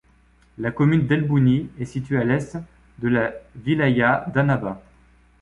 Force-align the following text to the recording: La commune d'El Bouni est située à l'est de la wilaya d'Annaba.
La 0.57 0.71
commune 0.71 1.05
d'El 1.05 1.27
Bouni 1.27 1.69
est 1.79 1.85
située 1.85 2.17
à 2.17 2.23
l'est 2.23 2.57
de 2.97 3.07
la 3.07 3.33
wilaya 3.63 4.25
d'Annaba. 4.33 4.81